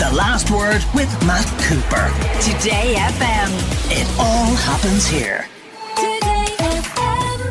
The 0.00 0.10
Last 0.12 0.50
Word 0.50 0.82
with 0.94 1.12
Matt 1.26 1.44
Cooper. 1.60 2.08
Today 2.40 2.94
FM. 2.96 3.50
It 3.90 4.08
all 4.18 4.54
happens 4.54 5.06
here. 5.06 5.44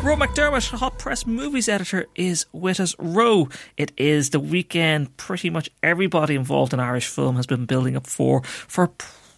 Roe 0.02 0.16
McDermott, 0.16 0.76
Hot 0.76 0.98
Press 0.98 1.28
Movies 1.28 1.68
editor, 1.68 2.06
is 2.16 2.46
with 2.52 2.80
us. 2.80 2.96
Roe, 2.98 3.48
it 3.76 3.92
is 3.96 4.30
the 4.30 4.40
weekend. 4.40 5.16
Pretty 5.16 5.48
much 5.48 5.70
everybody 5.80 6.34
involved 6.34 6.74
in 6.74 6.80
Irish 6.80 7.06
film 7.06 7.36
has 7.36 7.46
been 7.46 7.66
building 7.66 7.94
up 7.94 8.08
for 8.08 8.42
for 8.42 8.90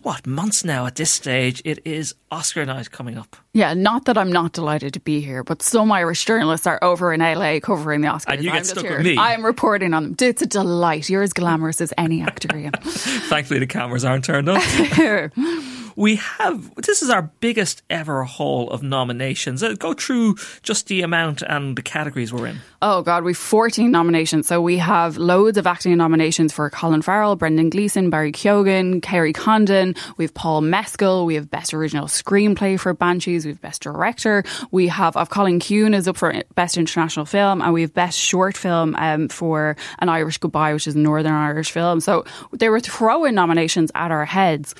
what 0.03 0.27
months 0.27 0.64
now 0.64 0.87
at 0.87 0.96
this 0.96 1.11
stage. 1.11 1.62
It 1.64 1.80
is 1.84 2.14
Oscar 2.30 2.64
night 2.64 2.91
coming 2.91 3.16
up. 3.16 3.37
Yeah, 3.52 3.75
not 3.75 4.07
that 4.07 4.19
I'm 4.19 4.32
not 4.32 4.52
delighted 4.52 4.95
to 4.95 5.01
be 5.01 5.21
here, 5.21 5.45
but 5.45 5.62
some 5.62 5.93
Irish 5.93 6.25
journalists 6.25 6.66
are 6.66 6.79
over 6.82 7.12
in 7.12 7.21
LA 7.21 7.61
covering 7.61 8.01
the 8.01 8.09
Oscars. 8.09 8.25
And 8.29 8.45
you 8.45 8.51
get 8.51 8.59
I'm 8.59 8.65
stuck 8.65 8.84
with 8.84 9.02
me. 9.02 9.16
I'm 9.19 9.45
reporting 9.45 9.95
on 9.95 10.15
them. 10.15 10.16
It's 10.20 10.43
a 10.43 10.46
delight. 10.46 11.09
You're 11.09 11.23
as 11.23 11.33
glamorous 11.33 11.80
as 11.80 11.93
any 11.96 12.23
actor, 12.23 12.57
Ian. 12.57 12.73
Thankfully, 12.83 13.61
the 13.61 13.66
cameras 13.66 14.05
aren't 14.05 14.25
turned 14.25 14.48
on. 14.48 14.61
we 15.96 16.16
have 16.16 16.74
this 16.77 17.02
is 17.02 17.10
our 17.10 17.23
biggest 17.41 17.82
ever 17.91 18.24
haul 18.24 18.70
of 18.70 18.83
nominations. 18.83 19.62
Uh, 19.62 19.74
go 19.74 19.95
through 19.95 20.37
just 20.62 20.87
the 20.87 21.02
amount 21.02 21.42
and 21.42 21.77
the 21.77 21.83
categories 21.83 22.33
we're 22.33 22.46
in. 22.46 22.59
Oh 22.80 23.02
God, 23.02 23.24
we've 23.24 23.37
14 23.37 23.91
nominations. 23.91 24.47
So 24.47 24.60
we 24.60 24.78
have 24.78 25.16
loads 25.16 25.59
of 25.59 25.66
acting 25.66 25.97
nominations 25.97 26.52
for 26.52 26.69
Colin 26.70 27.02
Farrell, 27.02 27.36
Brendan 27.36 27.70
Gleeson, 27.70 28.10
Barry 28.10 28.33
Keoghan, 28.33 29.02
Kerry 29.02 29.33
Condon. 29.33 29.95
We 30.16 30.24
have 30.24 30.34
Paul 30.34 30.62
Mescal. 30.62 31.27
We 31.27 31.34
have 31.34 31.50
Best 31.50 31.74
Original 31.74 32.06
Screenplay 32.06 32.78
for 32.78 32.95
Banshees. 32.95 33.45
We 33.45 33.52
have 33.52 33.61
Best 33.61 33.83
Director. 33.83 34.45
We 34.70 34.88
have 34.88 35.16
of 35.16 35.28
Cailín 35.28 35.61
Ciúin 35.61 35.95
is 35.95 36.09
up 36.09 36.16
for 36.16 36.34
Best 36.55 36.77
International 36.77 37.27
Film, 37.27 37.62
and 37.62 37.72
we 37.72 37.83
have 37.83 37.95
Best 37.95 38.19
Short 38.19 38.56
Film 38.56 38.95
um, 38.97 39.28
for 39.28 39.77
An 39.98 40.09
Irish 40.09 40.38
Goodbye, 40.38 40.74
which 40.74 40.86
is 40.86 40.95
a 40.95 40.98
Northern 40.98 41.33
Irish 41.33 41.70
film. 41.70 42.00
So 42.00 42.24
they 42.52 42.69
were 42.69 42.80
throwing 42.80 43.34
nominations 43.34 43.91
at 43.95 44.11
our 44.11 44.24
heads. 44.24 44.74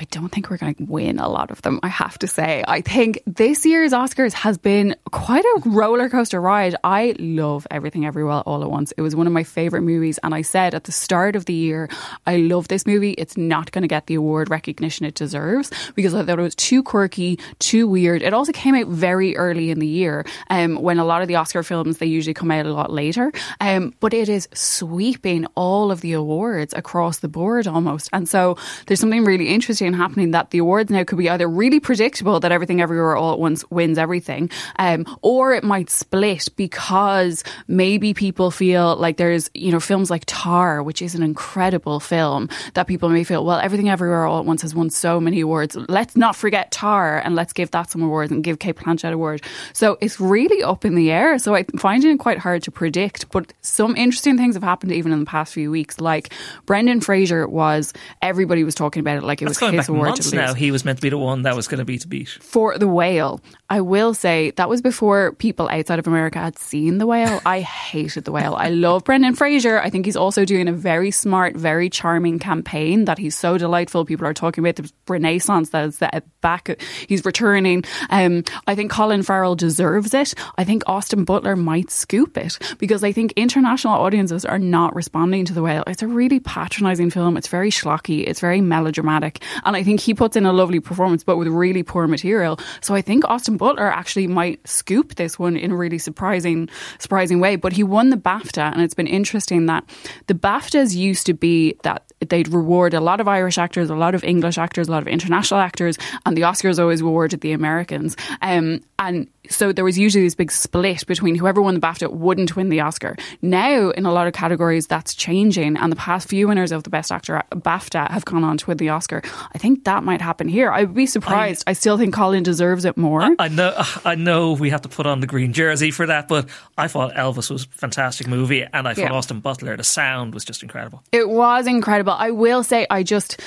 I 0.00 0.04
don't 0.04 0.28
think 0.28 0.48
we're 0.48 0.58
going 0.58 0.76
to 0.76 0.84
win 0.84 1.18
a 1.18 1.28
lot 1.28 1.50
of 1.50 1.60
them, 1.62 1.80
I 1.82 1.88
have 1.88 2.16
to 2.20 2.28
say. 2.28 2.62
I 2.68 2.82
think 2.82 3.20
this 3.26 3.66
year's 3.66 3.92
Oscars 3.92 4.32
has 4.32 4.56
been 4.56 4.94
quite 5.10 5.44
a 5.44 5.62
roller 5.66 6.08
coaster 6.08 6.40
ride. 6.40 6.76
I 6.84 7.16
love 7.18 7.66
Everything 7.68 8.06
Everywhere 8.06 8.42
All 8.46 8.62
at 8.62 8.70
Once. 8.70 8.92
It 8.96 9.02
was 9.02 9.16
one 9.16 9.26
of 9.26 9.32
my 9.32 9.42
favourite 9.42 9.82
movies. 9.82 10.20
And 10.22 10.36
I 10.36 10.42
said 10.42 10.72
at 10.72 10.84
the 10.84 10.92
start 10.92 11.34
of 11.34 11.46
the 11.46 11.52
year, 11.52 11.88
I 12.28 12.36
love 12.36 12.68
this 12.68 12.86
movie. 12.86 13.10
It's 13.12 13.36
not 13.36 13.72
going 13.72 13.82
to 13.82 13.88
get 13.88 14.06
the 14.06 14.14
award 14.14 14.50
recognition 14.50 15.04
it 15.04 15.16
deserves 15.16 15.72
because 15.96 16.14
I 16.14 16.24
thought 16.24 16.38
it 16.38 16.42
was 16.42 16.54
too 16.54 16.84
quirky, 16.84 17.40
too 17.58 17.88
weird. 17.88 18.22
It 18.22 18.32
also 18.32 18.52
came 18.52 18.76
out 18.76 18.86
very 18.86 19.36
early 19.36 19.72
in 19.72 19.80
the 19.80 19.88
year 19.88 20.24
um, 20.48 20.76
when 20.76 21.00
a 21.00 21.04
lot 21.04 21.22
of 21.22 21.28
the 21.28 21.34
Oscar 21.34 21.64
films, 21.64 21.98
they 21.98 22.06
usually 22.06 22.34
come 22.34 22.52
out 22.52 22.66
a 22.66 22.72
lot 22.72 22.92
later. 22.92 23.32
Um, 23.60 23.92
but 23.98 24.14
it 24.14 24.28
is 24.28 24.48
sweeping 24.54 25.46
all 25.56 25.90
of 25.90 26.02
the 26.02 26.12
awards 26.12 26.72
across 26.74 27.18
the 27.18 27.28
board 27.28 27.66
almost. 27.66 28.08
And 28.12 28.28
so 28.28 28.56
there's 28.86 29.00
something 29.00 29.24
really 29.24 29.48
interesting 29.48 29.87
happening 29.94 30.32
that 30.32 30.50
the 30.50 30.58
awards 30.58 30.90
now 30.90 31.04
could 31.04 31.18
be 31.18 31.28
either 31.28 31.48
really 31.48 31.80
predictable 31.80 32.40
that 32.40 32.52
everything 32.52 32.80
everywhere 32.80 33.16
all 33.16 33.32
at 33.32 33.38
once 33.38 33.64
wins 33.70 33.98
everything, 33.98 34.50
um, 34.78 35.04
or 35.22 35.54
it 35.54 35.64
might 35.64 35.90
split 35.90 36.48
because 36.56 37.44
maybe 37.66 38.14
people 38.14 38.50
feel 38.50 38.96
like 38.96 39.16
there's, 39.16 39.50
you 39.54 39.72
know, 39.72 39.80
films 39.80 40.10
like 40.10 40.24
Tar, 40.26 40.82
which 40.82 41.02
is 41.02 41.14
an 41.14 41.22
incredible 41.22 42.00
film, 42.00 42.48
that 42.74 42.86
people 42.86 43.08
may 43.08 43.24
feel, 43.24 43.44
well, 43.44 43.58
everything 43.58 43.88
everywhere 43.88 44.24
all 44.24 44.40
at 44.40 44.44
once 44.44 44.62
has 44.62 44.74
won 44.74 44.90
so 44.90 45.20
many 45.20 45.40
awards. 45.40 45.76
Let's 45.88 46.16
not 46.16 46.36
forget 46.36 46.70
Tar 46.70 47.18
and 47.18 47.34
let's 47.34 47.52
give 47.52 47.70
that 47.72 47.90
some 47.90 48.02
awards 48.02 48.30
and 48.30 48.44
give 48.44 48.58
Cate 48.58 48.76
Blanchett 48.76 49.12
award. 49.12 49.42
So 49.72 49.98
it's 50.00 50.20
really 50.20 50.62
up 50.62 50.84
in 50.84 50.94
the 50.94 51.10
air. 51.10 51.38
So 51.38 51.54
I'm 51.54 51.64
finding 51.78 52.12
it 52.12 52.18
quite 52.18 52.38
hard 52.38 52.62
to 52.64 52.70
predict, 52.70 53.30
but 53.30 53.52
some 53.62 53.96
interesting 53.96 54.36
things 54.36 54.54
have 54.54 54.62
happened 54.62 54.92
even 54.92 55.12
in 55.12 55.20
the 55.20 55.26
past 55.26 55.54
few 55.54 55.70
weeks. 55.70 56.00
Like 56.00 56.32
Brendan 56.66 57.00
Fraser 57.00 57.46
was, 57.46 57.92
everybody 58.22 58.64
was 58.64 58.74
talking 58.74 59.00
about 59.00 59.16
it 59.16 59.22
like 59.22 59.42
it 59.42 59.46
That's 59.46 59.60
was 59.60 59.70
going 59.70 59.77
his 59.78 59.88
award 59.88 60.08
months 60.08 60.32
now. 60.32 60.54
He 60.54 60.70
was 60.70 60.84
meant 60.84 60.98
to 60.98 61.02
be 61.02 61.10
the 61.10 61.18
one 61.18 61.42
that 61.42 61.56
was 61.56 61.68
going 61.68 61.78
to 61.78 61.84
be 61.84 61.98
to 61.98 62.08
beat. 62.08 62.28
for 62.28 62.76
the 62.78 62.88
whale. 62.88 63.40
I 63.70 63.80
will 63.80 64.14
say 64.14 64.52
that 64.52 64.68
was 64.68 64.80
before 64.80 65.32
people 65.32 65.68
outside 65.68 65.98
of 65.98 66.06
America 66.06 66.38
had 66.38 66.58
seen 66.58 66.98
the 66.98 67.06
whale. 67.06 67.40
I 67.44 67.60
hated 67.60 68.24
the 68.24 68.32
whale. 68.32 68.54
I 68.54 68.70
love 68.70 69.04
Brendan 69.04 69.34
Fraser. 69.34 69.78
I 69.78 69.90
think 69.90 70.06
he's 70.06 70.16
also 70.16 70.44
doing 70.44 70.68
a 70.68 70.72
very 70.72 71.10
smart, 71.10 71.56
very 71.56 71.90
charming 71.90 72.38
campaign 72.38 73.04
that 73.04 73.18
he's 73.18 73.36
so 73.36 73.58
delightful. 73.58 74.04
People 74.04 74.26
are 74.26 74.34
talking 74.34 74.64
about 74.64 74.76
the 74.76 74.90
renaissance 75.06 75.70
that 75.70 75.84
is 75.84 75.98
that 75.98 76.24
back. 76.40 76.80
He's 77.08 77.24
returning. 77.24 77.84
Um, 78.10 78.44
I 78.66 78.74
think 78.74 78.90
Colin 78.90 79.22
Farrell 79.22 79.54
deserves 79.54 80.14
it. 80.14 80.34
I 80.56 80.64
think 80.64 80.82
Austin 80.86 81.24
Butler 81.24 81.56
might 81.56 81.90
scoop 81.90 82.36
it 82.38 82.58
because 82.78 83.04
I 83.04 83.12
think 83.12 83.32
international 83.36 83.94
audiences 83.94 84.44
are 84.44 84.58
not 84.58 84.94
responding 84.94 85.44
to 85.46 85.52
the 85.52 85.62
whale. 85.62 85.84
It's 85.86 86.02
a 86.02 86.06
really 86.06 86.40
patronising 86.40 87.10
film. 87.10 87.36
It's 87.36 87.48
very 87.48 87.70
schlocky. 87.70 88.26
It's 88.26 88.40
very 88.40 88.60
melodramatic, 88.60 89.42
and 89.68 89.76
I 89.76 89.82
think 89.82 90.00
he 90.00 90.14
puts 90.14 90.34
in 90.34 90.46
a 90.46 90.52
lovely 90.52 90.80
performance, 90.80 91.22
but 91.22 91.36
with 91.36 91.46
really 91.46 91.82
poor 91.82 92.06
material. 92.06 92.58
So 92.80 92.94
I 92.94 93.02
think 93.02 93.22
Austin 93.26 93.58
Butler 93.58 93.90
actually 93.90 94.26
might 94.26 94.66
scoop 94.66 95.16
this 95.16 95.38
one 95.38 95.58
in 95.58 95.72
a 95.72 95.76
really 95.76 95.98
surprising, 95.98 96.70
surprising 96.98 97.38
way. 97.38 97.56
But 97.56 97.74
he 97.74 97.84
won 97.84 98.08
the 98.08 98.16
BAFTA, 98.16 98.72
and 98.72 98.80
it's 98.80 98.94
been 98.94 99.06
interesting 99.06 99.66
that 99.66 99.84
the 100.26 100.32
BAFTAs 100.32 100.96
used 100.96 101.26
to 101.26 101.34
be 101.34 101.76
that 101.82 102.10
they'd 102.30 102.48
reward 102.48 102.94
a 102.94 103.00
lot 103.00 103.20
of 103.20 103.28
Irish 103.28 103.58
actors, 103.58 103.90
a 103.90 103.94
lot 103.94 104.14
of 104.14 104.24
English 104.24 104.56
actors, 104.56 104.88
a 104.88 104.90
lot 104.90 105.02
of 105.02 105.08
international 105.08 105.60
actors, 105.60 105.98
and 106.24 106.34
the 106.34 106.42
Oscars 106.42 106.78
always 106.78 107.02
rewarded 107.02 107.42
the 107.42 107.52
Americans. 107.52 108.16
Um, 108.40 108.80
and 108.98 109.28
so 109.48 109.72
there 109.72 109.84
was 109.84 109.98
usually 109.98 110.24
this 110.24 110.34
big 110.34 110.50
split 110.50 111.06
between 111.06 111.34
whoever 111.34 111.60
won 111.62 111.74
the 111.74 111.80
BAFTA 111.80 112.10
wouldn't 112.12 112.56
win 112.56 112.68
the 112.68 112.80
Oscar. 112.80 113.16
Now, 113.42 113.90
in 113.90 114.06
a 114.06 114.12
lot 114.12 114.26
of 114.26 114.32
categories, 114.32 114.86
that's 114.86 115.14
changing, 115.14 115.76
and 115.76 115.90
the 115.92 115.96
past 115.96 116.28
few 116.28 116.48
winners 116.48 116.72
of 116.72 116.82
the 116.84 116.90
Best 116.90 117.10
Actor 117.12 117.38
uh, 117.38 117.42
BAFTA 117.54 118.10
have 118.10 118.24
gone 118.24 118.44
on 118.44 118.58
to 118.58 118.66
win 118.66 118.76
the 118.76 118.88
Oscar. 118.90 119.22
I 119.54 119.58
think 119.58 119.84
that 119.84 120.04
might 120.04 120.20
happen 120.20 120.48
here. 120.48 120.70
I 120.70 120.84
would 120.84 120.94
be 120.94 121.06
surprised. 121.06 121.64
I, 121.66 121.72
still 121.72 121.96
think 121.98 122.14
Colin 122.14 122.42
deserves 122.42 122.84
it 122.84 122.96
more. 122.96 123.28
I 123.38 123.48
know, 123.48 123.74
I 124.04 124.14
know, 124.14 124.52
we 124.52 124.70
have 124.70 124.82
to 124.82 124.88
put 124.88 125.06
on 125.06 125.20
the 125.20 125.26
green 125.26 125.52
jersey 125.52 125.90
for 125.90 126.06
that, 126.06 126.28
but 126.28 126.48
I 126.76 126.88
thought 126.88 127.14
Elvis 127.14 127.50
was 127.50 127.64
a 127.64 127.68
fantastic 127.68 128.26
movie, 128.26 128.62
and 128.62 128.86
I 128.88 128.94
thought 128.94 129.02
Yeah. 129.02 129.12
Austin 129.12 129.40
Butler, 129.40 129.76
the 129.76 129.84
sound 129.84 130.34
was 130.34 130.44
just 130.44 130.62
incredible. 130.62 131.02
It 131.12 131.28
was 131.28 131.66
incredible. 131.66 132.12
I 132.12 132.30
will 132.30 132.62
say, 132.62 132.86
I 132.90 133.02
just. 133.02 133.40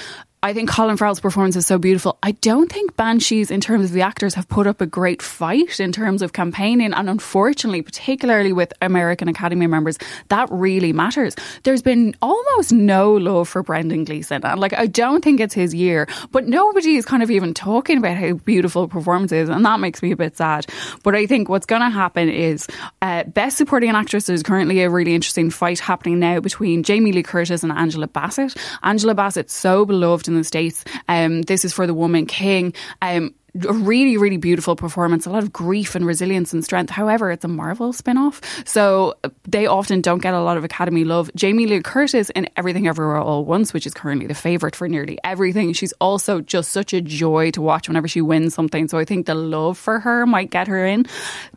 I 0.44 0.56
think 0.56 0.72
Colin 0.72 0.98
Farrell's 0.98 1.20
performance 1.20 1.56
is 1.56 1.68
so 1.68 1.78
beautiful. 1.78 2.18
I 2.24 2.32
don't 2.32 2.68
think 2.72 2.96
Banshees, 2.96 3.52
in 3.52 3.62
terms 3.62 3.86
of 3.86 3.92
the 3.92 4.02
actors, 4.02 4.34
have 4.34 4.50
put 4.50 4.66
up 4.66 4.82
a 4.82 4.88
great 4.88 5.22
fight 5.22 5.80
in 5.80 5.92
terms 5.92 6.24
of 6.24 6.34
campaigning. 6.34 6.94
And 6.94 7.08
unfortunately, 7.08 7.84
particularly 7.84 8.52
with 8.52 8.74
American 8.82 9.28
Academy 9.28 9.68
members, 9.68 10.00
that 10.30 10.50
really 10.50 10.94
matters. 10.94 11.36
There's 11.62 11.84
been 11.84 12.16
almost 12.24 12.72
no 12.72 13.14
love 13.14 13.50
for 13.50 13.62
Brendan 13.62 14.04
Gleeson. 14.04 14.44
And 14.44 14.60
like, 14.60 14.74
I 14.74 14.88
don't 14.88 15.24
think 15.24 15.40
it's 15.40 15.54
his 15.54 15.76
year, 15.76 16.08
but 16.32 16.48
nobody 16.48 16.96
is 16.96 17.06
kind 17.06 17.22
of 17.22 17.30
even 17.30 17.54
talking 17.54 18.00
about 18.00 18.18
how 18.18 18.34
beautiful 18.34 18.88
performance 18.88 19.32
is. 19.32 19.48
And 19.48 19.64
that 19.64 19.80
makes 19.80 20.02
me 20.02 20.12
a 20.12 20.18
bit 20.18 20.38
sad. 20.38 20.66
But 21.04 21.14
I 21.14 21.28
think 21.28 21.50
what's 21.50 21.68
going 21.68 21.84
to 21.84 21.90
happen 21.92 22.30
is 22.30 22.66
uh, 23.04 23.26
Best 23.26 23.58
Supporting 23.58 23.92
Actress, 23.92 24.26
there's 24.26 24.42
currently 24.42 24.82
a 24.82 24.90
really 24.90 25.14
interesting 25.14 25.52
fight 25.52 25.80
happening 25.80 26.18
now 26.18 26.40
between 26.40 26.82
Jamie 26.82 27.12
Lee 27.12 27.22
Curtis 27.22 27.62
and 27.62 27.72
Angela 27.72 28.08
Bassett. 28.08 28.58
Angela 28.82 29.14
Bassett, 29.14 29.52
so 29.52 29.86
beloved 29.86 30.31
in 30.32 30.38
the 30.38 30.44
States. 30.44 30.84
Um, 31.08 31.42
this 31.44 31.66
is 31.66 31.74
for 31.74 31.88
the 31.88 31.94
woman 31.94 32.26
king. 32.26 32.74
Um, 33.02 33.34
a 33.68 33.74
really, 33.74 34.18
really 34.18 34.38
beautiful 34.38 34.76
performance, 34.76 35.26
a 35.26 35.30
lot 35.30 35.44
of 35.44 35.52
grief 35.52 35.96
and 35.96 36.06
resilience 36.06 36.54
and 36.54 36.64
strength. 36.64 36.90
However, 36.90 37.32
it's 37.32 37.44
a 37.44 37.50
Marvel 37.50 37.92
spin 37.92 38.18
off. 38.18 38.42
So 38.66 39.16
they 39.44 39.66
often 39.66 40.02
don't 40.02 40.22
get 40.22 40.34
a 40.34 40.42
lot 40.42 40.58
of 40.58 40.64
Academy 40.64 41.04
love. 41.04 41.30
Jamie 41.36 41.66
Lee 41.66 41.82
Curtis 41.82 42.30
in 42.30 42.48
Everything 42.56 42.88
Everywhere 42.88 43.18
All 43.18 43.44
Once, 43.44 43.74
which 43.74 43.86
is 43.86 43.94
currently 43.94 44.28
the 44.28 44.36
favourite 44.36 44.76
for 44.76 44.88
nearly 44.88 45.18
everything. 45.24 45.74
She's 45.74 45.94
also 46.00 46.40
just 46.40 46.72
such 46.72 46.94
a 46.94 47.02
joy 47.02 47.52
to 47.52 47.62
watch 47.62 47.90
whenever 47.90 48.08
she 48.08 48.22
wins 48.22 48.54
something. 48.54 48.88
So 48.88 48.98
I 48.98 49.06
think 49.06 49.26
the 49.26 49.36
love 49.36 49.78
for 49.78 50.00
her 50.00 50.26
might 50.26 50.50
get 50.50 50.68
her 50.68 50.86
in. 50.86 51.06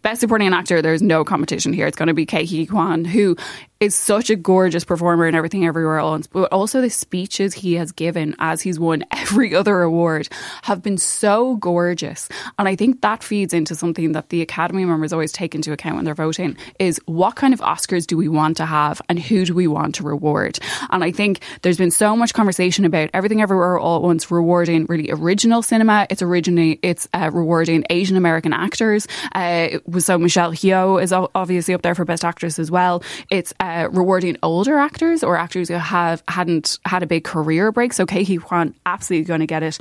Best 0.03 0.21
supporting 0.21 0.53
actor, 0.53 0.83
there's 0.83 1.03
no 1.03 1.25
competition 1.25 1.73
here. 1.73 1.87
It's 1.87 1.97
going 1.97 2.09
to 2.09 2.15
be 2.15 2.27
Ke 2.27 2.45
Huy 2.49 2.67
Quan, 2.67 3.05
who 3.05 3.37
is 3.81 3.95
such 3.95 4.31
a 4.31 4.37
gorgeous 4.37 4.85
performer 4.85 5.27
in 5.27 5.35
Everything 5.35 5.67
Everywhere 5.67 6.03
Once, 6.03 6.27
but 6.27 6.51
also 6.53 6.81
the 6.81 6.91
speeches 6.91 7.53
he 7.55 7.75
has 7.75 7.93
given 7.93 8.35
as 8.39 8.63
he's 8.63 8.79
won 8.79 9.05
every 9.11 9.55
other 9.55 9.83
award 9.83 10.29
have 10.63 10.83
been 10.83 10.97
so 10.97 11.57
gorgeous. 11.57 12.29
And 12.59 12.69
I 12.69 12.77
think 12.77 13.01
that 13.01 13.23
feeds 13.23 13.53
into 13.53 13.75
something 13.75 14.13
that 14.13 14.29
the 14.29 14.43
Academy 14.43 14.85
members 14.85 15.13
always 15.13 15.33
take 15.33 15.55
into 15.55 15.73
account 15.73 15.97
when 15.97 16.05
they're 16.05 16.15
voting 16.15 16.57
is 16.79 17.01
what 17.07 17.37
kind 17.37 17.53
of 17.53 17.61
Oscars 17.61 18.07
do 18.07 18.17
we 18.17 18.29
want 18.29 18.57
to 18.59 18.67
have 18.67 19.03
and 19.09 19.19
who 19.19 19.45
do 19.45 19.55
we 19.55 19.67
want 19.67 19.97
to 19.97 20.03
reward? 20.05 20.59
And 20.91 21.03
I 21.03 21.11
think 21.11 21.41
there's 21.63 21.79
been 21.79 21.91
so 21.91 22.17
much 22.17 22.33
conversation 22.33 22.85
about 22.85 23.11
Everything 23.13 23.43
Everywhere 23.43 23.79
All 23.79 23.97
at 23.97 24.03
Once 24.03 24.31
rewarding 24.31 24.87
really 24.89 25.11
original 25.11 25.63
cinema. 25.63 26.07
It's 26.11 26.23
originally, 26.23 26.79
it's 26.83 27.09
uh, 27.13 27.31
rewarding 27.33 27.85
Asian 27.91 28.17
American 28.17 28.53
actors. 28.53 29.07
Uh, 29.35 29.79
so 29.99 30.17
Michelle 30.17 30.53
Yeoh 30.53 31.03
is 31.03 31.13
obviously 31.13 31.75
up 31.75 31.83
there 31.83 31.95
for 31.95 32.05
Best 32.05 32.25
Actress 32.25 32.59
as 32.59 32.71
well. 32.71 33.03
It's 33.31 33.53
uh, 33.61 33.74
Uh, 33.75 33.89
rewarding 33.91 34.37
older 34.41 34.79
actors 34.79 35.25
or 35.25 35.37
actors 35.37 35.67
who 35.67 35.75
have 35.75 36.23
hadn't 36.29 36.79
had 36.85 37.03
a 37.03 37.07
big 37.07 37.25
career 37.25 37.73
break. 37.73 37.93
So 37.93 38.07
Huy 38.07 38.39
Quan 38.39 38.73
absolutely 38.87 39.27
going 39.27 39.41
to 39.41 39.47
get 39.47 39.65
it. 39.65 39.81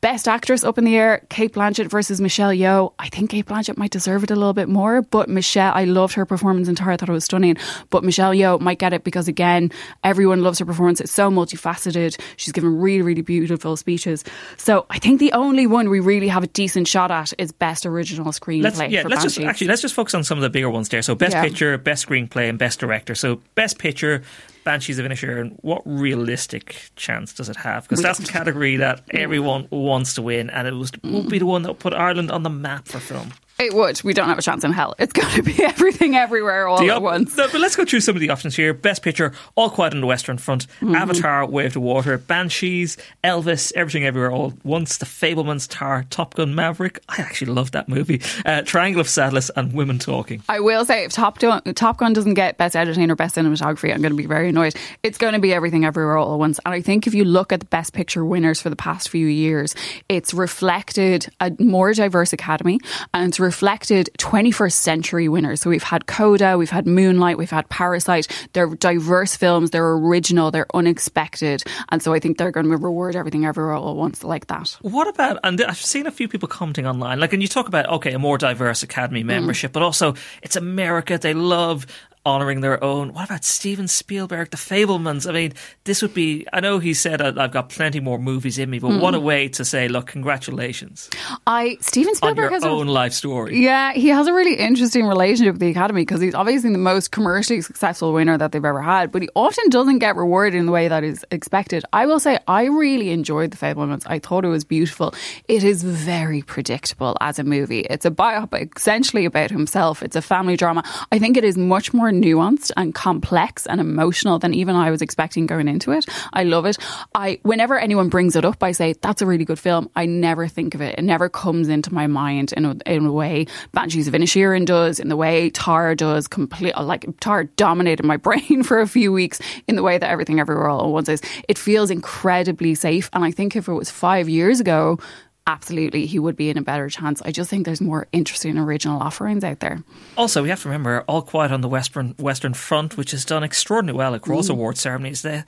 Best 0.00 0.26
actress 0.26 0.64
up 0.64 0.78
in 0.78 0.84
the 0.84 0.96
air, 0.96 1.20
Cate 1.28 1.52
Blanchett 1.52 1.90
versus 1.90 2.22
Michelle 2.22 2.52
Yeoh. 2.52 2.94
I 2.98 3.10
think 3.10 3.30
Cate 3.30 3.44
Blanchett 3.44 3.76
might 3.76 3.90
deserve 3.90 4.24
it 4.24 4.30
a 4.30 4.34
little 4.34 4.54
bit 4.54 4.66
more, 4.66 5.02
but 5.02 5.28
Michelle, 5.28 5.72
I 5.74 5.84
loved 5.84 6.14
her 6.14 6.24
performance 6.24 6.68
in 6.68 6.74
Tar. 6.74 6.92
I 6.92 6.96
thought 6.96 7.10
it 7.10 7.12
was 7.12 7.26
stunning. 7.26 7.58
But 7.90 8.02
Michelle 8.02 8.30
Yeoh 8.32 8.58
might 8.60 8.78
get 8.78 8.94
it 8.94 9.04
because 9.04 9.28
again, 9.28 9.70
everyone 10.02 10.42
loves 10.42 10.58
her 10.58 10.64
performance. 10.64 11.02
It's 11.02 11.12
so 11.12 11.30
multifaceted. 11.30 12.18
She's 12.38 12.52
given 12.52 12.80
really, 12.80 13.02
really 13.02 13.20
beautiful 13.20 13.76
speeches. 13.76 14.24
So 14.56 14.86
I 14.88 14.98
think 14.98 15.20
the 15.20 15.34
only 15.34 15.66
one 15.66 15.90
we 15.90 16.00
really 16.00 16.28
have 16.28 16.44
a 16.44 16.46
decent 16.48 16.88
shot 16.88 17.10
at 17.10 17.34
is 17.36 17.52
best 17.52 17.84
original 17.84 18.32
screenplay. 18.32 18.62
Let's, 18.62 18.80
yeah, 18.90 19.02
let's 19.06 19.22
just 19.22 19.38
actually 19.38 19.66
let's 19.66 19.82
just 19.82 19.94
focus 19.94 20.14
on 20.14 20.24
some 20.24 20.38
of 20.38 20.42
the 20.42 20.48
bigger 20.50 20.70
ones 20.70 20.88
there. 20.88 21.02
So 21.02 21.14
best 21.14 21.34
Yeah. 21.34 21.42
picture, 21.42 21.76
best 21.76 22.08
screenplay, 22.08 22.48
and 22.48 22.58
best 22.58 22.80
director. 22.80 23.14
So 23.14 23.42
best 23.54 23.78
picture, 23.78 24.22
Banshees 24.64 24.98
of 24.98 25.06
Inisherin. 25.06 25.56
What 25.62 25.82
realistic 25.84 26.90
chance 26.96 27.32
does 27.32 27.48
it 27.48 27.56
have? 27.56 27.84
Because 27.84 28.02
that's 28.02 28.18
the 28.18 28.26
category 28.26 28.76
that 28.76 29.02
everyone 29.10 29.66
wants 29.70 30.14
to 30.14 30.22
win, 30.22 30.50
and 30.50 30.68
it 30.68 30.74
was 30.74 30.92
would 31.02 31.28
be 31.28 31.38
the 31.38 31.46
one 31.46 31.62
that 31.62 31.78
put 31.78 31.92
Ireland 31.92 32.30
on 32.30 32.42
the 32.42 32.50
map 32.50 32.86
for 32.86 32.98
film. 33.00 33.32
It 33.60 33.74
would. 33.74 34.02
We 34.02 34.14
don't 34.14 34.28
have 34.28 34.38
a 34.38 34.42
chance 34.42 34.64
in 34.64 34.72
hell. 34.72 34.94
It's 34.98 35.12
going 35.20 35.32
to 35.34 35.42
be 35.42 35.62
everything 35.62 36.16
everywhere 36.16 36.66
all 36.66 36.78
The 36.80 36.90
at 36.90 37.02
once. 37.02 37.36
No, 37.36 37.46
but 37.52 37.60
let's 37.60 37.76
go 37.76 37.84
through 37.84 38.00
some 38.00 38.16
of 38.16 38.20
the 38.20 38.30
options 38.30 38.56
here. 38.56 38.72
Best 38.74 39.02
Picture, 39.02 39.32
All 39.54 39.70
Quiet 39.70 39.94
on 39.94 40.00
the 40.00 40.06
Western 40.06 40.38
Front, 40.38 40.66
Mm-hmm. 40.80 40.94
Avatar, 40.94 41.46
Way 41.46 41.66
of 41.66 41.76
Water, 41.76 42.16
Banshees, 42.18 42.96
Elvis, 43.22 43.72
Everything 43.76 44.04
Everywhere 44.06 44.32
All 44.32 44.48
at 44.52 44.64
Once, 44.64 44.96
The 44.98 45.06
Fabelmans, 45.06 45.68
Tar, 45.68 46.04
Top 46.10 46.34
Gun 46.34 46.54
Maverick. 46.54 47.00
I 47.08 47.20
actually 47.20 47.52
love 47.52 47.70
that 47.72 47.88
movie. 47.88 48.20
Uh, 48.46 48.62
Triangle 48.62 49.00
of 49.00 49.08
Sadness, 49.08 49.50
and 49.56 49.72
Women 49.72 49.98
Talking. 49.98 50.42
I 50.48 50.60
will 50.60 50.84
say, 50.84 51.04
if 51.04 51.12
Top 51.12 51.38
Gun, 51.38 51.62
Top 51.74 51.98
Gun 51.98 52.12
doesn't 52.12 52.34
get 52.34 52.56
Best 52.56 52.74
Editing 52.76 53.10
or 53.10 53.14
Best 53.16 53.36
Cinematography, 53.36 53.92
I'm 53.92 54.00
going 54.00 54.12
to 54.12 54.16
be 54.16 54.26
very 54.26 54.48
annoyed. 54.48 54.74
It's 55.02 55.18
going 55.18 55.34
to 55.34 55.38
be 55.40 55.52
everything 55.52 55.84
everywhere 55.84 56.16
all 56.16 56.32
at 56.32 56.38
once. 56.38 56.58
And 56.64 56.72
I 56.74 56.80
think 56.80 57.06
if 57.06 57.14
you 57.14 57.24
look 57.24 57.52
at 57.52 57.60
the 57.60 57.66
Best 57.66 57.92
Picture 57.92 58.24
winners 58.24 58.60
for 58.60 58.70
the 58.70 58.76
past 58.76 59.08
few 59.10 59.26
years, 59.26 59.74
it's 60.08 60.32
reflected 60.32 61.28
a 61.40 61.52
more 61.58 61.92
diverse 61.92 62.32
academy 62.32 62.78
and 63.12 63.28
it's 63.28 63.40
reflected 63.50 64.08
21st 64.18 64.72
century 64.72 65.28
winners. 65.28 65.60
So 65.60 65.70
we've 65.70 65.82
had 65.82 66.06
Coda, 66.06 66.56
we've 66.56 66.70
had 66.70 66.86
Moonlight, 66.86 67.36
we've 67.36 67.50
had 67.50 67.68
Parasite. 67.68 68.28
They're 68.52 68.72
diverse 68.76 69.34
films, 69.34 69.70
they're 69.70 69.90
original, 69.90 70.52
they're 70.52 70.68
unexpected. 70.72 71.64
And 71.88 72.00
so 72.00 72.14
I 72.14 72.20
think 72.20 72.38
they're 72.38 72.52
going 72.52 72.70
to 72.70 72.76
reward 72.76 73.16
everything 73.16 73.44
everywhere 73.44 73.72
all 73.74 73.90
at 73.90 73.96
once 73.96 74.22
like 74.22 74.46
that. 74.46 74.78
What 74.82 75.08
about, 75.08 75.40
and 75.42 75.60
I've 75.62 75.76
seen 75.78 76.06
a 76.06 76.12
few 76.12 76.28
people 76.28 76.46
commenting 76.48 76.86
online, 76.86 77.18
like, 77.18 77.32
and 77.32 77.42
you 77.42 77.48
talk 77.48 77.66
about, 77.66 77.88
okay, 77.88 78.12
a 78.12 78.20
more 78.20 78.38
diverse 78.38 78.84
Academy 78.84 79.22
Mm. 79.24 79.26
membership, 79.26 79.72
but 79.72 79.82
also 79.82 80.14
it's 80.44 80.54
America, 80.54 81.18
they 81.18 81.34
love 81.34 81.86
honouring 82.26 82.60
their 82.60 82.82
own. 82.84 83.12
What 83.14 83.24
about 83.24 83.44
Steven 83.44 83.88
Spielberg, 83.88 84.50
The 84.50 84.56
Fabelmans? 84.56 85.28
I 85.28 85.32
mean, 85.32 85.52
this 85.84 86.02
would 86.02 86.12
be, 86.14 86.46
I 86.52 86.60
know 86.60 86.78
he 86.78 86.92
said 86.94 87.22
"I- 87.22 87.44
I've 87.44 87.52
got 87.52 87.68
plenty 87.70 88.00
more 88.00 88.18
movies 88.18 88.58
in 88.58 88.68
me, 88.70 88.78
but 88.78 89.00
what 89.00 89.14
Mm. 89.14 89.18
a 89.18 89.20
way 89.20 89.48
to 89.48 89.64
say, 89.64 89.88
look, 89.88 90.06
congratulations 90.06 91.08
I 91.46 91.76
Steven 91.80 92.10
on 92.10 92.14
Spielberg 92.16 92.36
your 92.44 92.50
has 92.52 92.64
a 92.64 92.68
own 92.68 92.86
life 92.88 93.12
story. 93.12 93.62
Yeah, 93.62 93.92
he 93.92 94.08
has 94.08 94.26
a 94.26 94.32
really 94.32 94.54
interesting 94.54 95.06
relationship 95.06 95.54
with 95.54 95.60
the 95.60 95.70
Academy 95.70 96.02
because 96.02 96.20
he's 96.20 96.34
obviously 96.34 96.70
the 96.72 96.78
most 96.78 97.10
commercially 97.10 97.60
successful 97.62 98.12
winner 98.12 98.36
that 98.38 98.52
they've 98.52 98.64
ever 98.64 98.82
had, 98.82 99.12
but 99.12 99.22
he 99.22 99.28
often 99.34 99.68
doesn't 99.70 99.98
get 99.98 100.16
rewarded 100.16 100.54
in 100.58 100.66
the 100.66 100.72
way 100.72 100.88
that 100.88 101.04
is 101.04 101.24
expected. 101.30 101.84
I 101.92 102.06
will 102.06 102.20
say 102.20 102.38
I 102.48 102.64
really 102.64 103.10
enjoyed 103.10 103.50
The 103.50 103.56
Fabelmans. 103.56 104.02
I 104.06 104.18
thought 104.18 104.44
it 104.44 104.48
was 104.48 104.64
beautiful. 104.64 105.14
It 105.48 105.64
is 105.64 105.82
very 105.82 106.42
predictable 106.42 107.16
as 107.20 107.38
a 107.38 107.44
movie. 107.44 107.80
It's 107.80 108.04
a 108.04 108.10
biopic 108.10 108.76
essentially 108.76 109.24
about 109.24 109.50
himself. 109.50 110.02
It's 110.02 110.16
a 110.16 110.22
family 110.22 110.56
drama. 110.56 110.82
I 111.12 111.18
think 111.18 111.36
it 111.36 111.44
is 111.44 111.56
much 111.56 111.92
more 111.94 112.09
nuanced 112.10 112.70
and 112.76 112.94
complex 112.94 113.66
and 113.66 113.80
emotional 113.80 114.38
than 114.38 114.54
even 114.54 114.76
I 114.76 114.90
was 114.90 115.02
expecting 115.02 115.46
going 115.46 115.68
into 115.68 115.92
it. 115.92 116.06
I 116.32 116.44
love 116.44 116.66
it. 116.66 116.78
I 117.14 117.38
whenever 117.42 117.78
anyone 117.78 118.08
brings 118.08 118.36
it 118.36 118.44
up, 118.44 118.62
I 118.62 118.72
say 118.72 118.94
that's 118.94 119.22
a 119.22 119.26
really 119.26 119.44
good 119.44 119.58
film. 119.58 119.90
I 119.96 120.06
never 120.06 120.48
think 120.48 120.74
of 120.74 120.80
it. 120.80 120.98
It 120.98 121.02
never 121.02 121.28
comes 121.28 121.68
into 121.68 121.92
my 121.94 122.06
mind 122.06 122.52
in 122.52 122.64
a, 122.64 122.76
in 122.86 123.06
a 123.06 123.12
way 123.12 123.46
Banshees 123.72 124.08
of 124.08 124.14
Inisherin 124.14 124.64
does, 124.66 125.00
in 125.00 125.08
the 125.08 125.16
way 125.16 125.50
Tar 125.50 125.94
does. 125.94 126.28
Complete 126.28 126.76
like 126.76 127.06
Tar 127.20 127.44
dominated 127.44 128.04
my 128.04 128.16
brain 128.30 128.62
for 128.62 128.80
a 128.80 128.86
few 128.86 129.12
weeks 129.12 129.40
in 129.66 129.76
the 129.76 129.82
way 129.82 129.98
that 129.98 130.10
Everything 130.10 130.40
Everywhere 130.40 130.68
All 130.68 130.84
at 130.84 130.90
Once 130.90 131.08
is. 131.08 131.22
It 131.48 131.58
feels 131.58 131.90
incredibly 131.90 132.74
safe, 132.74 133.10
and 133.12 133.24
I 133.24 133.30
think 133.30 133.56
if 133.56 133.68
it 133.68 133.72
was 133.72 133.90
five 133.90 134.28
years 134.28 134.60
ago. 134.60 134.98
Absolutely, 135.46 136.06
he 136.06 136.18
would 136.18 136.36
be 136.36 136.48
in 136.50 136.56
a 136.58 136.62
better 136.62 136.88
chance. 136.88 137.20
I 137.22 137.32
just 137.32 137.50
think 137.50 137.64
there's 137.64 137.80
more 137.80 138.06
interesting 138.12 138.56
original 138.56 139.00
offerings 139.02 139.42
out 139.42 139.60
there. 139.60 139.82
Also, 140.16 140.42
we 140.42 140.48
have 140.48 140.62
to 140.62 140.68
remember 140.68 141.02
All 141.08 141.22
Quiet 141.22 141.50
on 141.50 141.60
the 141.60 141.68
Western 141.68 142.14
Western 142.18 142.54
Front, 142.54 142.96
which 142.96 143.10
has 143.10 143.24
done 143.24 143.42
extraordinarily 143.42 143.98
well 143.98 144.14
across 144.14 144.46
Mm. 144.46 144.50
award 144.52 144.78
ceremonies. 144.78 145.22
There, 145.22 145.44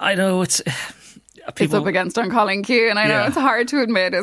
I 0.00 0.14
know 0.14 0.42
it's. 0.42 0.62
It's 1.58 1.72
up 1.74 1.86
against 1.86 2.18
An 2.18 2.30
Cailín 2.30 2.62
Ciúin, 2.64 2.90
and 2.90 2.98
I 2.98 3.06
know 3.06 3.14
Yeah. 3.20 3.26
it's 3.28 3.36
hard 3.36 3.68
to 3.68 3.80
admit. 3.82 4.14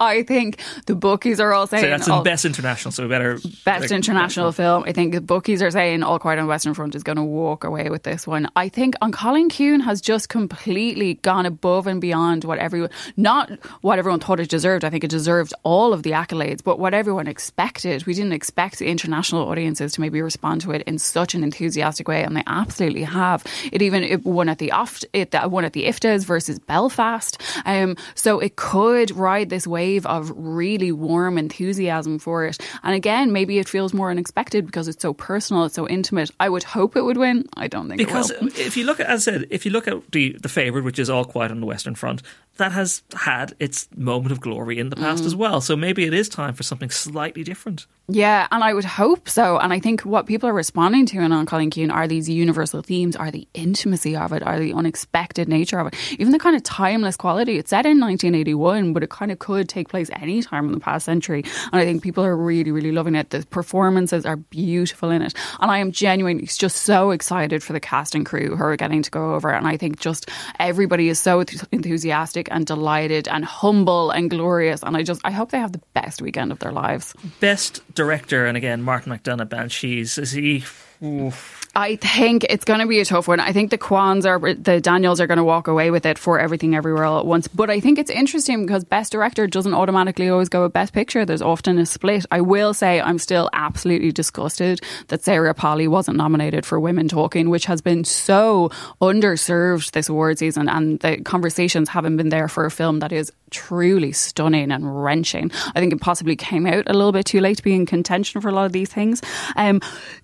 I 0.00 0.22
think 0.22 0.58
the 0.86 0.94
bookies 0.94 1.40
are 1.40 1.52
all 1.52 1.66
saying 1.66 1.84
so 1.84 1.90
that's 1.90 2.06
the 2.06 2.12
all- 2.12 2.22
Best 2.22 2.44
International, 2.44 2.92
so 2.92 3.02
we 3.04 3.08
better. 3.08 3.38
Best 3.64 3.82
like, 3.82 3.90
international 3.90 4.52
film. 4.52 4.84
I 4.86 4.92
think 4.92 5.12
the 5.12 5.20
bookies 5.20 5.62
are 5.62 5.70
saying 5.70 6.02
All 6.02 6.18
Quiet 6.18 6.38
on 6.38 6.46
the 6.46 6.48
Western 6.48 6.74
Front 6.74 6.94
is 6.94 7.02
going 7.02 7.16
to 7.16 7.22
walk 7.22 7.64
away 7.64 7.88
with 7.90 8.02
this 8.02 8.26
one. 8.26 8.48
I 8.56 8.68
think 8.68 8.94
An 9.02 9.12
Cailín 9.12 9.48
Ciúin 9.48 9.82
has 9.82 10.00
just 10.00 10.28
completely 10.28 11.14
gone 11.14 11.46
above 11.46 11.86
and 11.86 12.00
beyond 12.00 12.44
what 12.44 12.58
everyone, 12.58 12.90
not 13.16 13.50
what 13.82 13.98
everyone 13.98 14.20
thought 14.20 14.40
it 14.40 14.48
deserved. 14.48 14.84
I 14.84 14.90
think 14.90 15.04
it 15.04 15.10
deserved 15.10 15.54
all 15.62 15.92
of 15.92 16.02
the 16.02 16.10
accolades, 16.12 16.62
but 16.62 16.78
what 16.78 16.94
everyone 16.94 17.26
expected. 17.28 18.04
We 18.06 18.14
didn't 18.14 18.32
expect 18.32 18.78
the 18.78 18.86
international 18.86 19.48
audiences 19.48 19.92
to 19.94 20.00
maybe 20.00 20.20
respond 20.22 20.60
to 20.62 20.72
it 20.72 20.82
in 20.82 20.98
such 20.98 21.34
an 21.34 21.42
enthusiastic 21.42 22.08
way, 22.08 22.22
and 22.22 22.36
they 22.36 22.42
absolutely 22.46 23.02
have. 23.04 23.44
It 23.72 23.82
even 23.82 24.02
it 24.02 24.24
won 24.24 24.48
at 24.48 24.58
the 24.58 24.72
oft, 24.72 25.04
it 25.12 25.34
won 25.50 25.64
at 25.64 25.72
the 25.72 25.84
IFTAs 25.84 26.24
versus 26.24 26.58
Belfast. 26.72 27.38
Um, 27.66 27.96
so 28.14 28.38
it 28.40 28.56
could 28.56 29.10
ride 29.10 29.50
this 29.50 29.66
wave 29.66 30.06
of 30.06 30.32
really 30.34 30.90
warm 30.90 31.36
enthusiasm 31.36 32.18
for 32.18 32.46
it. 32.46 32.56
And 32.82 32.94
again, 32.94 33.30
maybe 33.30 33.58
it 33.58 33.68
feels 33.68 33.92
more 33.92 34.10
unexpected 34.10 34.64
because 34.64 34.88
it's 34.88 35.02
so 35.02 35.12
personal, 35.12 35.64
it's 35.66 35.74
so 35.74 35.86
intimate. 35.86 36.30
I 36.40 36.48
would 36.48 36.62
hope 36.62 36.96
it 36.96 37.02
would 37.02 37.18
win. 37.18 37.46
I 37.58 37.68
don't 37.68 37.88
think 37.88 37.98
Because 37.98 38.30
it 38.30 38.40
will. 38.40 38.48
if 38.56 38.76
you 38.78 38.84
look 38.84 39.00
at, 39.00 39.06
as 39.06 39.28
I 39.28 39.32
said, 39.32 39.46
if 39.50 39.66
you 39.66 39.70
look 39.70 39.86
at 39.86 39.96
the 40.12 40.34
the 40.40 40.48
favorite, 40.48 40.84
which 40.84 40.98
is 40.98 41.10
All 41.10 41.26
Quiet 41.26 41.50
on 41.50 41.60
the 41.60 41.66
Western 41.66 41.94
Front, 41.94 42.22
that 42.56 42.72
has 42.72 43.02
had 43.14 43.54
its 43.58 43.88
moment 43.96 44.32
of 44.32 44.40
glory 44.40 44.78
in 44.78 44.88
the 44.88 44.96
Mm. 44.96 45.02
past 45.02 45.24
as 45.24 45.34
well. 45.36 45.60
So 45.60 45.76
maybe 45.76 46.04
it 46.04 46.14
is 46.14 46.28
time 46.28 46.54
for 46.54 46.62
something 46.62 46.90
slightly 46.90 47.42
different. 47.44 47.86
Yeah, 48.08 48.46
and 48.50 48.62
I 48.64 48.74
would 48.74 48.84
hope 48.84 49.28
so. 49.28 49.58
And 49.58 49.72
I 49.72 49.80
think 49.80 50.02
what 50.02 50.26
people 50.26 50.48
are 50.48 50.52
responding 50.64 51.06
to 51.06 51.18
in 51.20 51.32
An 51.32 51.46
Cailín 51.46 51.70
Ciúin 51.70 51.90
are 51.92 52.06
these 52.08 52.28
universal 52.28 52.82
themes, 52.82 53.16
are 53.16 53.30
the 53.30 53.46
intimacy 53.54 54.14
of 54.16 54.32
it, 54.32 54.42
are 54.42 54.58
the 54.58 54.72
unexpected 54.74 55.48
nature 55.48 55.78
of 55.80 55.86
it, 55.88 55.94
even 56.18 56.32
the 56.32 56.38
kind 56.38 56.54
of 56.56 56.61
timeless 56.64 57.16
quality. 57.16 57.58
It's 57.58 57.70
set 57.70 57.86
in 57.86 58.00
1981, 58.00 58.92
but 58.92 59.02
it 59.02 59.10
kind 59.10 59.30
of 59.30 59.38
could 59.38 59.68
take 59.68 59.88
place 59.88 60.10
any 60.12 60.42
time 60.42 60.66
in 60.66 60.72
the 60.72 60.80
past 60.80 61.04
century. 61.04 61.44
And 61.72 61.80
I 61.80 61.84
think 61.84 62.02
people 62.02 62.24
are 62.24 62.36
really, 62.36 62.70
really 62.70 62.92
loving 62.92 63.14
it. 63.14 63.30
The 63.30 63.44
performances 63.46 64.26
are 64.26 64.36
beautiful 64.36 65.10
in 65.10 65.22
it. 65.22 65.34
And 65.60 65.70
I 65.70 65.78
am 65.78 65.92
genuinely 65.92 66.46
just 66.46 66.78
so 66.78 67.10
excited 67.10 67.62
for 67.62 67.72
the 67.72 67.80
cast 67.80 68.14
and 68.14 68.24
crew 68.26 68.56
who 68.56 68.62
are 68.62 68.76
getting 68.76 69.02
to 69.02 69.10
go 69.10 69.34
over. 69.34 69.52
And 69.52 69.66
I 69.66 69.76
think 69.76 69.98
just 70.00 70.30
everybody 70.58 71.08
is 71.08 71.18
so 71.20 71.44
enthusiastic 71.70 72.48
and 72.50 72.66
delighted 72.66 73.28
and 73.28 73.44
humble 73.44 74.10
and 74.10 74.30
glorious. 74.30 74.82
And 74.82 74.96
I 74.96 75.02
just, 75.02 75.20
I 75.24 75.30
hope 75.30 75.50
they 75.50 75.58
have 75.58 75.72
the 75.72 75.82
best 75.94 76.22
weekend 76.22 76.52
of 76.52 76.58
their 76.58 76.72
lives. 76.72 77.14
Best 77.40 77.82
director, 77.94 78.46
and 78.46 78.56
again, 78.56 78.82
Martin 78.82 79.12
McDonagh, 79.12 79.48
Banshees. 79.48 80.18
Is 80.18 80.32
he? 80.32 80.64
Oof. 81.02 81.62
I 81.74 81.96
think 81.96 82.44
it's 82.44 82.66
going 82.66 82.80
to 82.80 82.86
be 82.86 83.00
a 83.00 83.04
tough 83.04 83.26
one. 83.26 83.40
I 83.40 83.52
think 83.52 83.70
the 83.70 83.78
Kwans 83.78 84.26
are 84.26 84.54
the 84.54 84.80
Daniels 84.80 85.20
are 85.20 85.26
going 85.26 85.38
to 85.38 85.44
walk 85.44 85.68
away 85.68 85.90
with 85.90 86.04
it 86.04 86.18
for 86.18 86.38
everything 86.38 86.74
everywhere 86.74 87.04
all 87.04 87.18
at 87.18 87.24
once. 87.24 87.48
But 87.48 87.70
I 87.70 87.80
think 87.80 87.98
it's 87.98 88.10
interesting 88.10 88.66
because 88.66 88.84
best 88.84 89.10
director 89.10 89.46
doesn't 89.46 89.72
automatically 89.72 90.28
always 90.28 90.50
go 90.50 90.64
with 90.64 90.74
best 90.74 90.92
picture. 90.92 91.24
There's 91.24 91.40
often 91.40 91.78
a 91.78 91.86
split. 91.86 92.26
I 92.30 92.42
will 92.42 92.74
say 92.74 93.00
I'm 93.00 93.18
still 93.18 93.48
absolutely 93.54 94.12
disgusted 94.12 94.80
that 95.08 95.24
Sarah 95.24 95.54
Polley 95.54 95.88
wasn't 95.88 96.18
nominated 96.18 96.66
for 96.66 96.78
Women 96.78 97.08
Talking, 97.08 97.48
which 97.48 97.64
has 97.64 97.80
been 97.80 98.04
so 98.04 98.70
underserved 99.00 99.92
this 99.92 100.10
award 100.10 100.38
season, 100.38 100.68
and 100.68 101.00
the 101.00 101.22
conversations 101.22 101.88
haven't 101.88 102.18
been 102.18 102.28
there 102.28 102.48
for 102.48 102.66
a 102.66 102.70
film 102.70 102.98
that 102.98 103.12
is 103.12 103.32
truly 103.52 104.10
stunning 104.12 104.72
and 104.72 105.04
wrenching. 105.04 105.50
I 105.74 105.80
think 105.80 105.92
it 105.92 106.00
possibly 106.00 106.34
came 106.34 106.66
out 106.66 106.88
a 106.88 106.92
little 106.92 107.12
bit 107.12 107.26
too 107.26 107.40
late 107.40 107.58
to 107.58 107.62
be 107.62 107.74
in 107.74 107.86
contention 107.86 108.40
for 108.40 108.48
a 108.48 108.52
lot 108.52 108.66
of 108.66 108.72
these 108.72 108.90
things. 108.90 109.22
Um, 109.56 109.80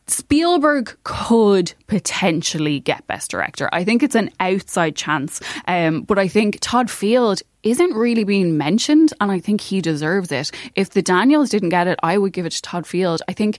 Spielberg 0.06 0.96
could 1.04 1.72
potentially 1.86 2.80
get 2.80 3.06
Best 3.06 3.30
Director. 3.30 3.68
I 3.72 3.84
think 3.84 4.02
it's 4.02 4.14
an 4.16 4.30
outside 4.40 4.96
chance, 4.96 5.40
um, 5.66 6.02
but 6.02 6.18
I 6.18 6.26
think 6.26 6.58
Todd 6.60 6.90
Field 6.90 7.42
isn't 7.62 7.94
really 7.94 8.24
being 8.24 8.56
mentioned, 8.56 9.12
and 9.20 9.30
I 9.30 9.40
think 9.40 9.60
he 9.60 9.80
deserves 9.80 10.32
it. 10.32 10.50
If 10.74 10.90
the 10.90 11.02
Daniels 11.02 11.50
didn't 11.50 11.68
get 11.68 11.86
it, 11.86 11.98
I 12.02 12.16
would 12.18 12.32
give 12.32 12.46
it 12.46 12.52
to 12.52 12.62
Todd 12.62 12.86
Field. 12.86 13.22
I 13.28 13.32
think 13.32 13.58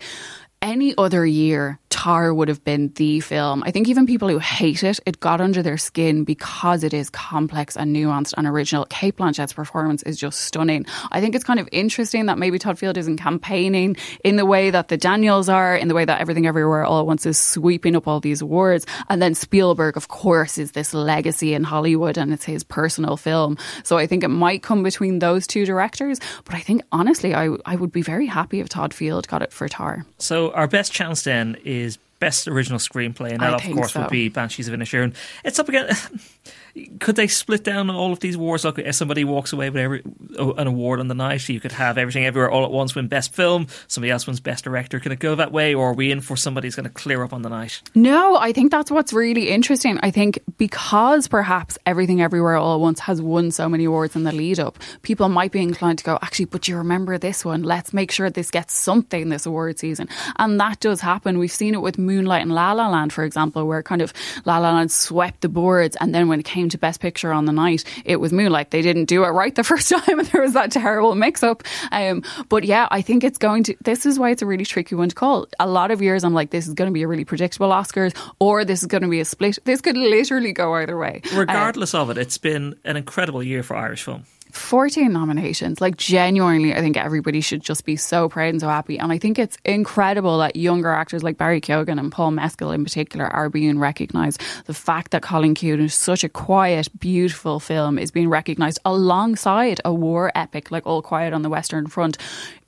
any 0.61 0.93
other 0.97 1.25
year, 1.25 1.79
Tar 1.99 2.33
would 2.33 2.47
have 2.47 2.63
been 2.63 2.93
the 2.95 3.19
film. 3.19 3.61
I 3.65 3.71
think 3.71 3.89
even 3.89 4.05
people 4.05 4.29
who 4.29 4.39
hate 4.39 4.85
it, 4.85 5.01
it 5.05 5.19
got 5.19 5.41
under 5.41 5.61
their 5.61 5.77
skin 5.77 6.23
because 6.23 6.85
it 6.85 6.93
is 6.93 7.09
complex 7.09 7.75
and 7.75 7.93
nuanced 7.93 8.33
and 8.37 8.47
original. 8.47 8.85
Cate 8.85 9.17
Blanchett's 9.17 9.51
performance 9.51 10.01
is 10.03 10.17
just 10.17 10.39
stunning. 10.39 10.85
I 11.11 11.19
think 11.19 11.35
it's 11.35 11.43
kind 11.43 11.59
of 11.59 11.67
interesting 11.73 12.27
that 12.27 12.37
maybe 12.37 12.57
Todd 12.57 12.79
Field 12.79 12.97
isn't 12.97 13.17
campaigning 13.17 13.97
in 14.23 14.37
the 14.37 14.45
way 14.45 14.69
that 14.69 14.87
the 14.87 14.95
Daniels 14.95 15.49
are, 15.49 15.75
in 15.75 15.89
the 15.89 15.93
way 15.93 16.05
that 16.05 16.21
Everything 16.21 16.47
Everywhere 16.47 16.85
All 16.85 17.01
at 17.01 17.05
Once 17.05 17.25
is 17.25 17.37
sweeping 17.37 17.97
up 17.97 18.07
all 18.07 18.21
these 18.21 18.41
awards. 18.41 18.85
And 19.09 19.21
then 19.21 19.35
Spielberg, 19.35 19.97
of 19.97 20.07
course, 20.07 20.57
is 20.57 20.71
this 20.71 20.93
legacy 20.93 21.53
in 21.53 21.65
Hollywood 21.65 22.17
and 22.17 22.31
it's 22.31 22.45
his 22.45 22.63
personal 22.63 23.17
film. 23.17 23.57
So 23.83 23.97
I 23.97 24.07
think 24.07 24.23
it 24.23 24.29
might 24.29 24.63
come 24.63 24.83
between 24.83 25.19
those 25.19 25.45
two 25.45 25.65
directors. 25.65 26.21
But 26.45 26.55
I 26.55 26.61
think 26.61 26.81
honestly, 26.93 27.35
I, 27.35 27.49
I 27.65 27.75
would 27.75 27.91
be 27.91 28.03
very 28.03 28.25
happy 28.25 28.61
if 28.61 28.69
Todd 28.69 28.93
Field 28.93 29.27
got 29.27 29.41
it 29.41 29.51
for 29.51 29.67
Tar. 29.67 30.05
So 30.17 30.53
our 30.53 30.69
best 30.69 30.93
chance 30.93 31.23
then 31.23 31.57
is 31.65 31.88
best 32.19 32.47
original 32.47 32.79
screenplay, 32.79 33.31
and 33.31 33.41
that 33.41 33.53
of 33.53 33.75
course 33.75 33.93
so. 33.93 34.01
would 34.01 34.09
be 34.09 34.29
Banshees 34.29 34.67
of 34.67 34.73
Inisherin. 34.73 35.13
It's 35.43 35.59
up 35.59 35.69
again. 35.69 35.89
could 36.99 37.15
they 37.15 37.27
split 37.27 37.63
down 37.63 37.89
all 37.89 38.11
of 38.11 38.19
these 38.19 38.35
awards? 38.35 38.65
Like 38.65 38.79
if 38.79 38.95
somebody 38.95 39.23
walks 39.23 39.53
away 39.53 39.69
with 39.69 39.81
every, 39.81 40.03
an 40.37 40.67
award 40.67 40.99
on 40.99 41.07
the 41.07 41.15
night, 41.15 41.47
you 41.49 41.59
could 41.59 41.71
have 41.71 41.97
everything 41.97 42.25
everywhere 42.25 42.49
all 42.49 42.65
at 42.65 42.71
once 42.71 42.95
win 42.95 43.07
best 43.07 43.33
film, 43.33 43.67
somebody 43.87 44.11
else 44.11 44.27
wins 44.27 44.39
best 44.39 44.63
director. 44.63 44.99
Can 44.99 45.11
it 45.11 45.19
go 45.19 45.35
that 45.35 45.51
way, 45.51 45.73
or 45.73 45.89
are 45.89 45.93
we 45.93 46.11
in 46.11 46.21
for 46.21 46.37
somebody 46.37 46.67
who's 46.67 46.75
going 46.75 46.85
to 46.85 46.89
clear 46.89 47.23
up 47.23 47.33
on 47.33 47.41
the 47.41 47.49
night? 47.49 47.81
No, 47.95 48.37
I 48.37 48.51
think 48.51 48.71
that's 48.71 48.91
what's 48.91 49.13
really 49.13 49.49
interesting. 49.49 49.99
I 50.01 50.11
think 50.11 50.39
because 50.57 51.27
perhaps 51.27 51.77
everything 51.85 52.21
everywhere 52.21 52.55
all 52.55 52.75
at 52.75 52.81
once 52.81 52.99
has 53.01 53.21
won 53.21 53.51
so 53.51 53.67
many 53.69 53.85
awards 53.85 54.15
in 54.15 54.23
the 54.23 54.31
lead 54.31 54.59
up, 54.59 54.79
people 55.01 55.29
might 55.29 55.51
be 55.51 55.61
inclined 55.61 55.99
to 55.99 56.03
go, 56.03 56.19
actually, 56.21 56.45
but 56.45 56.67
you 56.67 56.77
remember 56.77 57.17
this 57.17 57.43
one? 57.43 57.63
Let's 57.63 57.93
make 57.93 58.11
sure 58.11 58.29
this 58.29 58.51
gets 58.51 58.73
something 58.73 59.29
this 59.29 59.45
award 59.45 59.79
season, 59.79 60.07
and 60.37 60.59
that 60.59 60.79
does 60.79 61.01
happen. 61.01 61.39
We've 61.39 61.51
seen 61.51 61.73
it 61.73 61.81
with 61.81 61.97
Moonlight 62.09 62.41
and 62.41 62.51
La 62.51 62.73
La 62.73 62.89
Land, 62.89 63.13
for 63.13 63.23
example, 63.23 63.65
where 63.67 63.83
kind 63.83 64.01
of 64.01 64.11
La 64.45 64.57
La 64.57 64.71
Land 64.73 64.91
swept 64.91 65.41
the 65.41 65.49
boards, 65.49 65.95
and 66.01 66.13
then 66.13 66.27
when 66.27 66.39
it 66.39 66.45
came 66.45 66.69
to 66.69 66.77
Best 66.77 66.99
Picture 67.01 67.31
on 67.31 67.45
the 67.45 67.51
night, 67.51 67.83
it 68.03 68.17
was 68.17 68.33
Moonlight. 68.33 68.71
They 68.71 68.81
didn't 68.81 69.05
do 69.05 69.23
it 69.23 69.29
right 69.29 69.53
the 69.53 69.63
first 69.71 69.89
time, 69.89 70.19
and 70.19 70.27
there 70.29 70.41
was 70.41 70.53
that 70.53 70.71
terrible 70.71 71.13
mix 71.15 71.43
up. 71.43 71.63
Um, 71.91 72.23
but 72.49 72.63
yeah, 72.63 72.87
I 72.89 73.01
think 73.01 73.23
it's 73.23 73.37
going 73.37 73.63
to. 73.63 73.75
This 73.83 74.05
is 74.05 74.17
why 74.17 74.31
it's 74.31 74.41
a 74.41 74.45
really 74.45 74.65
tricky 74.65 74.95
one 74.95 75.09
to 75.09 75.15
call. 75.15 75.47
A 75.59 75.67
lot 75.67 75.91
of 75.91 76.01
years, 76.01 76.23
I'm 76.23 76.33
like, 76.33 76.49
this 76.49 76.67
is 76.67 76.73
going 76.73 76.89
to 76.89 76.93
be 76.93 77.03
a 77.03 77.07
really 77.07 77.25
predictable 77.25 77.69
Oscars, 77.69 78.15
or 78.39 78.65
this 78.65 78.81
is 78.81 78.87
going 78.87 79.03
to 79.03 79.09
be 79.09 79.19
a 79.19 79.25
split. 79.25 79.59
This 79.65 79.81
could 79.81 79.97
literally 79.97 80.53
go 80.53 80.73
either 80.75 80.97
way. 80.97 81.21
Regardless 81.33 81.93
of 81.93 82.09
it, 82.09 82.17
it's 82.17 82.37
been 82.37 82.75
an 82.83 82.97
incredible 82.97 83.43
year 83.43 83.63
for 83.63 83.75
Irish 83.75 84.03
film. 84.03 84.25
14 84.51 85.11
nominations. 85.11 85.79
Like, 85.79 85.97
genuinely, 85.97 86.73
I 86.73 86.79
think 86.79 86.97
everybody 86.97 87.41
should 87.41 87.61
just 87.61 87.85
be 87.85 87.95
so 87.95 88.29
proud 88.29 88.49
and 88.49 88.61
so 88.61 88.67
happy. 88.67 88.97
And 88.97 89.11
I 89.11 89.17
think 89.17 89.37
it's 89.37 89.57
incredible 89.63 90.39
that 90.39 90.55
younger 90.55 90.89
actors 90.89 91.23
like 91.23 91.37
Barry 91.37 91.61
Keoghan 91.61 91.99
and 91.99 92.11
Paul 92.11 92.31
Mescal 92.31 92.71
in 92.71 92.83
particular 92.83 93.27
are 93.27 93.49
being 93.49 93.79
recognised. 93.79 94.41
The 94.65 94.73
fact 94.73 95.11
that 95.11 95.21
Cailín 95.21 95.53
Ciúin 95.53 95.81
is 95.81 95.93
such 95.93 96.23
a 96.23 96.29
quiet, 96.29 96.89
beautiful 96.99 97.59
film 97.59 97.99
is 97.99 98.11
being 98.11 98.29
recognised 98.29 98.79
alongside 98.85 99.81
a 99.85 99.93
war 99.93 100.31
epic 100.35 100.71
like 100.71 100.85
All 100.85 101.01
Quiet 101.01 101.33
on 101.33 101.41
the 101.41 101.49
Western 101.49 101.87
Front 101.87 102.17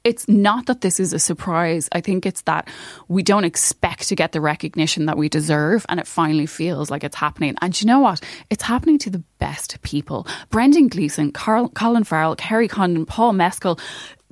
it's 0.04 0.28
not 0.28 0.66
that 0.66 0.82
this 0.82 1.00
is 1.00 1.14
a 1.14 1.20
surprise. 1.20 1.88
I 1.92 2.02
think 2.02 2.26
it's 2.26 2.42
that 2.42 2.68
we 3.08 3.24
don't 3.24 3.44
expect 3.44 4.08
to 4.10 4.16
get 4.16 4.32
the 4.32 4.42
recognition 4.42 5.06
that 5.06 5.18
we 5.18 5.30
deserve, 5.30 5.86
and 5.90 6.00
it 6.00 6.08
finally 6.08 6.46
feels 6.46 6.90
like 6.90 7.04
it's 7.04 7.16
happening. 7.16 7.56
And 7.62 7.80
you 7.80 7.88
know 7.88 8.00
what? 8.00 8.22
It's 8.50 8.64
happening 8.64 8.98
to 9.00 9.10
the 9.10 9.24
best 9.40 9.82
people. 9.82 10.28
Brendan 10.50 10.88
Gleeson, 10.88 11.32
Carl, 11.32 11.70
Colin 11.70 12.04
Farrell, 12.04 12.36
Kerry 12.36 12.68
Condon, 12.68 13.06
Paul 13.06 13.34
Mescal. 13.34 13.80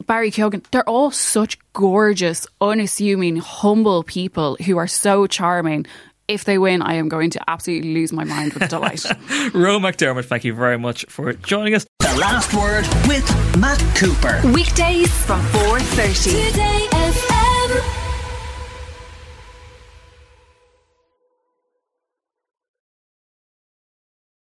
Barry 0.07 0.31
Keoghan, 0.31 0.63
they're 0.71 0.87
all 0.87 1.11
such 1.11 1.59
gorgeous, 1.73 2.47
unassuming, 2.61 3.35
humble 3.35 4.03
people 4.03 4.55
who 4.65 4.77
are 4.77 4.87
so 4.87 5.27
charming 5.27 5.85
if 6.29 6.45
they 6.45 6.59
win, 6.59 6.83
I 6.83 6.93
am 6.93 7.09
going 7.09 7.31
to 7.31 7.49
absolutely 7.49 7.91
lose 7.95 8.13
my 8.13 8.23
mind 8.23 8.53
with 8.53 8.69
delight. 8.69 9.03
Roe 9.53 9.79
McDermott, 9.79 10.25
thank 10.25 10.43
you 10.43 10.53
very 10.53 10.77
much 10.77 11.05
for 11.09 11.33
joining 11.33 11.73
us. 11.73 11.87
The 12.09 12.17
last 12.17 12.53
word 12.55 12.87
with 13.07 13.23
Matt 13.59 13.79
Cooper. 13.95 14.41
Weekdays 14.51 15.11
from 15.25 15.41
4.30. 15.51 16.49
Today 16.49 16.87
FM. 16.91 17.38